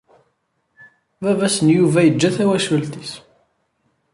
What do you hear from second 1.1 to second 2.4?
Baba-s n Yuba yeǧǧa